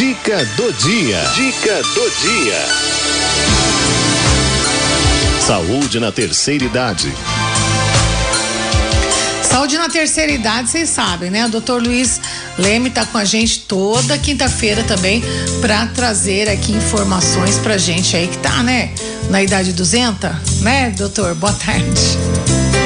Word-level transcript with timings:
Dica 0.00 0.42
do 0.56 0.72
dia. 0.72 1.20
Dica 1.34 1.82
do 1.82 2.10
dia. 2.22 2.58
Saúde 5.46 6.00
na 6.00 6.10
terceira 6.10 6.64
idade. 6.64 7.12
Saúde 9.42 9.76
na 9.76 9.90
terceira 9.90 10.32
idade, 10.32 10.70
vocês 10.70 10.88
sabem, 10.88 11.30
né? 11.30 11.44
O 11.44 11.50
doutor 11.50 11.82
Luiz 11.82 12.18
Leme 12.56 12.88
está 12.88 13.04
com 13.04 13.18
a 13.18 13.26
gente 13.26 13.58
toda 13.58 14.16
quinta-feira 14.16 14.82
também 14.84 15.22
para 15.60 15.84
trazer 15.88 16.48
aqui 16.48 16.72
informações 16.72 17.58
pra 17.58 17.76
gente 17.76 18.16
aí 18.16 18.26
que 18.26 18.38
tá, 18.38 18.62
né? 18.62 18.94
Na 19.28 19.42
idade 19.42 19.74
200, 19.74 20.62
né, 20.62 20.94
doutor? 20.96 21.34
Boa 21.34 21.52
tarde. 21.52 22.00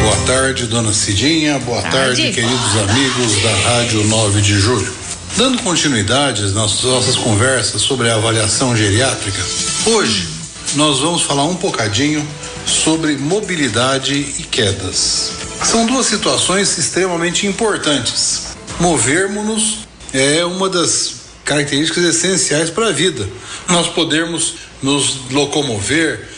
Boa 0.03 0.17
tarde, 0.27 0.67
dona 0.67 0.93
Cidinha. 0.93 1.61
Boa 1.61 1.81
tarde, 1.81 1.97
tarde 1.97 2.33
queridos 2.33 2.77
amigos 2.77 3.41
da 3.41 3.71
Rádio 3.71 4.03
9 4.03 4.41
de 4.41 4.59
Julho. 4.59 5.04
Dando 5.37 5.61
continuidade 5.63 6.45
às 6.45 6.53
nossas 6.53 7.17
conversas 7.17 7.83
sobre 7.83 8.09
a 8.09 8.15
avaliação 8.15 8.77
geriátrica, 8.77 9.43
hoje 9.85 10.29
nós 10.77 11.01
vamos 11.01 11.23
falar 11.23 11.43
um 11.43 11.55
bocadinho 11.55 12.25
sobre 12.65 13.17
mobilidade 13.17 14.15
e 14.15 14.45
quedas. 14.45 15.33
São 15.65 15.87
duas 15.87 16.07
situações 16.07 16.79
extremamente 16.79 17.49
importantes. 17.49 18.55
Movermos-nos 18.79 19.89
é 20.13 20.45
uma 20.45 20.69
das 20.69 21.17
características 21.45 22.05
essenciais 22.05 22.71
para 22.71 22.89
a 22.89 22.93
vida. 22.93 23.29
Nós 23.69 23.89
podemos 23.89 24.55
nos 24.81 25.19
locomover 25.33 26.29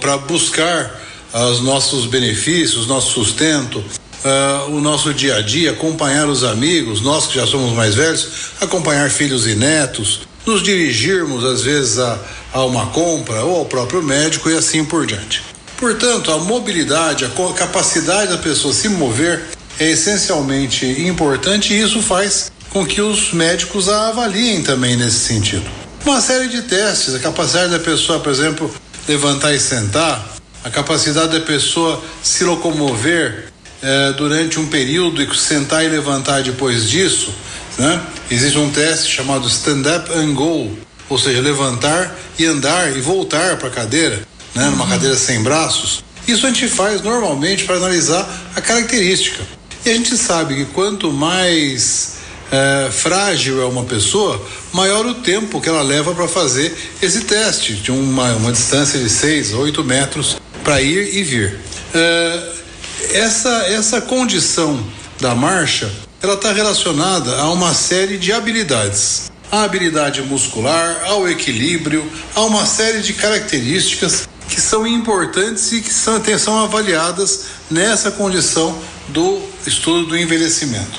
para 0.00 0.18
buscar 0.18 1.02
os 1.50 1.60
nossos 1.62 2.06
benefícios, 2.06 2.86
nosso 2.86 3.10
sustento, 3.10 3.82
uh, 4.24 4.70
o 4.70 4.80
nosso 4.80 5.12
dia 5.12 5.36
a 5.36 5.42
dia, 5.42 5.72
acompanhar 5.72 6.28
os 6.28 6.42
amigos, 6.42 7.00
nós 7.00 7.26
que 7.26 7.34
já 7.34 7.46
somos 7.46 7.72
mais 7.72 7.94
velhos, 7.94 8.28
acompanhar 8.60 9.10
filhos 9.10 9.46
e 9.46 9.54
netos, 9.54 10.20
nos 10.46 10.62
dirigirmos 10.62 11.44
às 11.44 11.62
vezes 11.62 11.98
a, 11.98 12.18
a 12.52 12.64
uma 12.64 12.86
compra 12.86 13.42
ou 13.44 13.58
ao 13.58 13.64
próprio 13.66 14.02
médico 14.02 14.50
e 14.50 14.56
assim 14.56 14.84
por 14.84 15.06
diante. 15.06 15.42
Portanto, 15.76 16.32
a 16.32 16.38
mobilidade, 16.38 17.24
a 17.24 17.52
capacidade 17.52 18.30
da 18.30 18.38
pessoa 18.38 18.72
se 18.72 18.88
mover 18.88 19.42
é 19.78 19.90
essencialmente 19.90 20.86
importante 21.06 21.74
e 21.74 21.80
isso 21.80 22.00
faz 22.00 22.52
com 22.70 22.86
que 22.86 23.00
os 23.00 23.32
médicos 23.32 23.88
a 23.88 24.08
avaliem 24.08 24.62
também 24.62 24.96
nesse 24.96 25.20
sentido. 25.20 25.64
Uma 26.04 26.20
série 26.20 26.48
de 26.48 26.62
testes, 26.62 27.14
a 27.14 27.18
capacidade 27.18 27.70
da 27.70 27.78
pessoa, 27.78 28.20
por 28.20 28.30
exemplo, 28.30 28.72
levantar 29.08 29.54
e 29.54 29.60
sentar, 29.60 30.34
a 30.62 30.70
capacidade 30.70 31.38
da 31.38 31.44
pessoa 31.44 32.02
se 32.22 32.44
locomover 32.44 33.53
eh, 33.86 34.14
durante 34.16 34.58
um 34.58 34.66
período 34.66 35.22
e 35.22 35.36
sentar 35.36 35.84
e 35.84 35.88
levantar 35.88 36.42
depois 36.42 36.88
disso, 36.88 37.34
né? 37.76 38.00
Existe 38.30 38.56
um 38.56 38.70
teste 38.70 39.12
chamado 39.12 39.46
stand-up 39.46 40.10
and 40.10 40.32
go, 40.32 40.70
ou 41.06 41.18
seja, 41.18 41.42
levantar 41.42 42.16
e 42.38 42.46
andar 42.46 42.96
e 42.96 43.02
voltar 43.02 43.58
para 43.58 43.68
a 43.68 43.70
cadeira 43.70 44.22
né, 44.54 44.70
numa 44.70 44.86
cadeira 44.86 45.14
sem 45.16 45.42
braços. 45.42 46.02
Isso 46.26 46.46
a 46.46 46.48
gente 46.48 46.66
faz 46.66 47.02
normalmente 47.02 47.64
para 47.64 47.76
analisar 47.76 48.26
a 48.56 48.60
característica. 48.62 49.42
E 49.84 49.90
a 49.90 49.92
gente 49.92 50.16
sabe 50.16 50.54
que 50.54 50.64
quanto 50.66 51.12
mais 51.12 52.14
é, 52.50 52.90
frágil 52.90 53.60
é 53.60 53.66
uma 53.66 53.84
pessoa, 53.84 54.42
maior 54.72 55.04
o 55.04 55.16
tempo 55.16 55.60
que 55.60 55.68
ela 55.68 55.82
leva 55.82 56.14
para 56.14 56.26
fazer 56.26 56.74
esse 57.02 57.22
teste, 57.22 57.74
de 57.74 57.90
uma, 57.90 58.32
uma 58.36 58.50
distância 58.50 58.98
de 58.98 59.10
6 59.10 59.52
a 59.52 59.58
8 59.58 59.84
metros 59.84 60.40
para 60.62 60.80
ir 60.80 61.18
e 61.18 61.22
vir. 61.22 61.60
É, 61.92 62.63
essa, 63.12 63.50
essa 63.68 64.00
condição 64.00 64.84
da 65.20 65.34
marcha 65.34 65.90
ela 66.22 66.34
está 66.34 66.52
relacionada 66.52 67.36
a 67.36 67.50
uma 67.52 67.74
série 67.74 68.16
de 68.16 68.32
habilidades. 68.32 69.30
A 69.52 69.62
habilidade 69.62 70.22
muscular, 70.22 71.02
ao 71.04 71.28
equilíbrio, 71.28 72.10
a 72.34 72.40
uma 72.42 72.64
série 72.64 73.02
de 73.02 73.12
características 73.12 74.26
que 74.48 74.60
são 74.60 74.86
importantes 74.86 75.70
e 75.72 75.80
que 75.80 75.92
são, 75.92 76.22
são 76.38 76.64
avaliadas 76.64 77.44
nessa 77.70 78.10
condição 78.10 78.76
do 79.08 79.40
estudo 79.66 80.06
do 80.06 80.16
envelhecimento. 80.16 80.98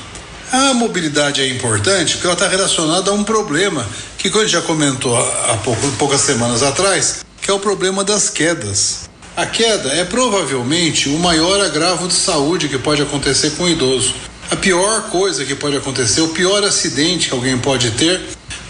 A 0.52 0.72
mobilidade 0.74 1.42
é 1.42 1.48
importante 1.48 2.14
porque 2.14 2.26
ela 2.26 2.34
está 2.34 2.48
relacionada 2.48 3.10
a 3.10 3.14
um 3.14 3.24
problema 3.24 3.86
que, 4.16 4.30
como 4.30 4.42
a 4.42 4.46
gente 4.46 4.54
já 4.54 4.62
comentou 4.62 5.16
há 5.16 5.58
pouco, 5.64 5.90
poucas 5.98 6.20
semanas 6.20 6.62
atrás, 6.62 7.24
que 7.42 7.50
é 7.50 7.54
o 7.54 7.58
problema 7.58 8.04
das 8.04 8.30
quedas. 8.30 9.10
A 9.36 9.44
queda 9.44 9.90
é 9.90 10.02
provavelmente 10.02 11.10
o 11.10 11.18
maior 11.18 11.60
agravo 11.60 12.08
de 12.08 12.14
saúde 12.14 12.70
que 12.70 12.78
pode 12.78 13.02
acontecer 13.02 13.50
com 13.50 13.64
o 13.64 13.68
idoso. 13.68 14.14
A 14.50 14.56
pior 14.56 15.10
coisa 15.10 15.44
que 15.44 15.54
pode 15.54 15.76
acontecer, 15.76 16.22
o 16.22 16.28
pior 16.28 16.64
acidente 16.64 17.28
que 17.28 17.34
alguém 17.34 17.58
pode 17.58 17.90
ter 17.90 18.18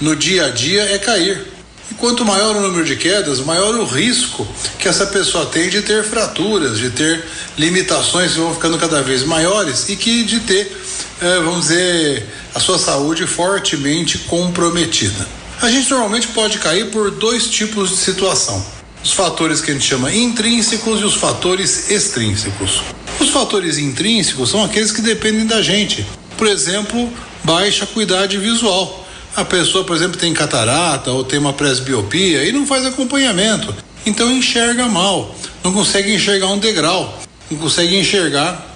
no 0.00 0.16
dia 0.16 0.46
a 0.46 0.48
dia 0.50 0.82
é 0.82 0.98
cair. 0.98 1.46
E 1.88 1.94
quanto 1.94 2.24
maior 2.24 2.56
o 2.56 2.60
número 2.60 2.84
de 2.84 2.96
quedas, 2.96 3.38
maior 3.38 3.76
o 3.76 3.84
risco 3.84 4.44
que 4.76 4.88
essa 4.88 5.06
pessoa 5.06 5.46
tem 5.46 5.68
de 5.68 5.82
ter 5.82 6.02
fraturas, 6.02 6.78
de 6.78 6.90
ter 6.90 7.24
limitações 7.56 8.32
que 8.32 8.40
vão 8.40 8.52
ficando 8.52 8.76
cada 8.76 9.00
vez 9.02 9.22
maiores 9.22 9.88
e 9.88 9.94
que 9.94 10.24
de 10.24 10.40
ter, 10.40 10.76
eh, 11.22 11.40
vamos 11.44 11.68
dizer, 11.68 12.26
a 12.52 12.58
sua 12.58 12.76
saúde 12.76 13.24
fortemente 13.24 14.18
comprometida. 14.18 15.28
A 15.62 15.70
gente 15.70 15.88
normalmente 15.90 16.26
pode 16.28 16.58
cair 16.58 16.90
por 16.90 17.12
dois 17.12 17.48
tipos 17.48 17.90
de 17.90 17.96
situação: 17.98 18.75
os 19.06 19.12
fatores 19.12 19.60
que 19.60 19.70
a 19.70 19.74
gente 19.74 19.86
chama 19.86 20.12
intrínsecos 20.12 21.00
e 21.00 21.04
os 21.04 21.14
fatores 21.14 21.90
extrínsecos. 21.90 22.82
Os 23.20 23.30
fatores 23.30 23.78
intrínsecos 23.78 24.50
são 24.50 24.64
aqueles 24.64 24.90
que 24.90 25.00
dependem 25.00 25.46
da 25.46 25.62
gente. 25.62 26.04
Por 26.36 26.48
exemplo, 26.48 27.10
baixa 27.44 27.84
acuidade 27.84 28.36
visual 28.36 29.06
a 29.36 29.44
pessoa, 29.44 29.84
por 29.84 29.94
exemplo, 29.94 30.18
tem 30.18 30.32
catarata 30.32 31.10
ou 31.12 31.22
tem 31.22 31.38
uma 31.38 31.52
presbiopia 31.52 32.42
e 32.44 32.52
não 32.52 32.66
faz 32.66 32.86
acompanhamento. 32.86 33.72
Então 34.06 34.30
enxerga 34.30 34.86
mal, 34.86 35.36
não 35.62 35.74
consegue 35.74 36.14
enxergar 36.14 36.46
um 36.46 36.58
degrau, 36.58 37.22
não 37.50 37.58
consegue 37.58 37.98
enxergar 37.98 38.66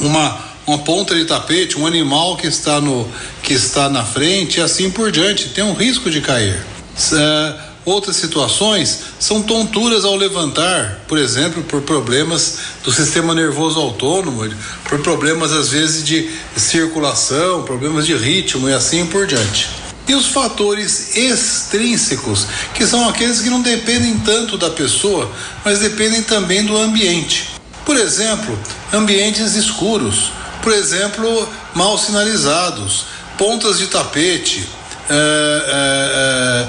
uma, 0.00 0.38
uma 0.66 0.78
ponta 0.78 1.14
de 1.14 1.24
tapete, 1.24 1.78
um 1.78 1.86
animal 1.86 2.36
que 2.36 2.46
está 2.46 2.78
no 2.78 3.08
que 3.42 3.54
está 3.54 3.88
na 3.88 4.04
frente 4.04 4.58
e 4.58 4.62
assim 4.62 4.90
por 4.90 5.10
diante. 5.10 5.48
Tem 5.48 5.64
um 5.64 5.72
risco 5.72 6.10
de 6.10 6.20
cair. 6.20 6.62
Uh, 6.94 7.71
outras 7.84 8.16
situações 8.16 9.00
são 9.18 9.42
tonturas 9.42 10.04
ao 10.04 10.16
levantar, 10.16 11.00
por 11.08 11.18
exemplo, 11.18 11.62
por 11.64 11.82
problemas 11.82 12.58
do 12.84 12.92
sistema 12.92 13.34
nervoso 13.34 13.80
autônomo, 13.80 14.48
por 14.88 15.00
problemas 15.00 15.52
às 15.52 15.68
vezes 15.68 16.04
de 16.04 16.30
circulação, 16.56 17.62
problemas 17.64 18.06
de 18.06 18.16
ritmo 18.16 18.68
e 18.68 18.72
assim 18.72 19.06
por 19.06 19.26
diante. 19.26 19.68
E 20.06 20.14
os 20.14 20.26
fatores 20.26 21.16
extrínsecos, 21.16 22.46
que 22.74 22.86
são 22.86 23.08
aqueles 23.08 23.40
que 23.40 23.50
não 23.50 23.62
dependem 23.62 24.18
tanto 24.18 24.58
da 24.58 24.70
pessoa, 24.70 25.30
mas 25.64 25.78
dependem 25.78 26.22
também 26.22 26.64
do 26.64 26.76
ambiente. 26.76 27.50
Por 27.84 27.96
exemplo, 27.96 28.58
ambientes 28.92 29.54
escuros, 29.54 30.30
por 30.60 30.72
exemplo, 30.72 31.48
mal 31.74 31.96
sinalizados, 31.98 33.06
pontas 33.38 33.78
de 33.78 33.86
tapete, 33.86 34.68
é, 35.08 35.14
é, 35.14 36.68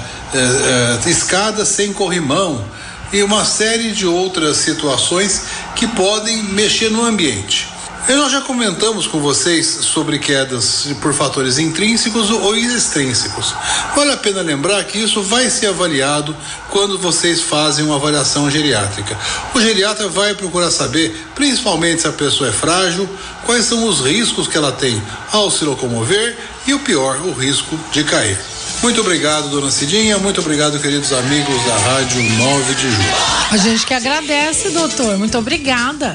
escadas 1.06 1.68
sem 1.68 1.92
corrimão 1.92 2.64
e 3.12 3.22
uma 3.22 3.44
série 3.44 3.92
de 3.92 4.06
outras 4.06 4.56
situações 4.56 5.42
que 5.76 5.86
podem 5.86 6.42
mexer 6.42 6.90
no 6.90 7.04
ambiente. 7.04 7.74
E 8.06 8.12
nós 8.12 8.30
já 8.30 8.42
comentamos 8.42 9.06
com 9.06 9.18
vocês 9.18 9.66
sobre 9.66 10.18
quedas 10.18 10.88
por 11.00 11.14
fatores 11.14 11.58
intrínsecos 11.58 12.30
ou 12.30 12.54
extrínsecos. 12.54 13.54
Vale 13.96 14.12
a 14.12 14.16
pena 14.18 14.42
lembrar 14.42 14.84
que 14.84 14.98
isso 14.98 15.22
vai 15.22 15.48
ser 15.48 15.68
avaliado 15.68 16.36
quando 16.68 16.98
vocês 16.98 17.40
fazem 17.40 17.82
uma 17.82 17.96
avaliação 17.96 18.50
geriátrica. 18.50 19.18
O 19.54 19.60
geriatra 19.60 20.06
vai 20.06 20.34
procurar 20.34 20.70
saber, 20.70 21.16
principalmente 21.34 22.02
se 22.02 22.08
a 22.08 22.12
pessoa 22.12 22.50
é 22.50 22.52
frágil, 22.52 23.08
quais 23.46 23.64
são 23.64 23.88
os 23.88 24.00
riscos 24.00 24.46
que 24.46 24.58
ela 24.58 24.72
tem 24.72 25.02
ao 25.32 25.50
se 25.50 25.64
locomover 25.64 26.36
e 26.66 26.74
o 26.74 26.80
pior, 26.80 27.22
o 27.22 27.32
risco 27.32 27.78
de 27.90 28.04
cair. 28.04 28.38
Muito 28.84 29.00
obrigado, 29.00 29.48
dona 29.48 29.70
Cidinha. 29.70 30.18
Muito 30.18 30.42
obrigado, 30.42 30.78
queridos 30.78 31.10
amigos 31.10 31.64
da 31.64 31.74
Rádio 31.74 32.22
9 32.22 32.74
de 32.74 32.82
Julho. 32.82 33.14
A 33.50 33.56
gente 33.56 33.86
que 33.86 33.94
agradece, 33.94 34.68
doutor. 34.68 35.16
Muito 35.16 35.38
obrigada. 35.38 36.12